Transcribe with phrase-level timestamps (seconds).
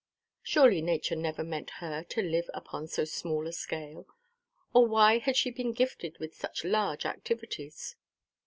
[0.41, 4.07] Surely nature never meant her to live upon so small a scale;
[4.73, 7.95] or why had she been gifted with such large activities?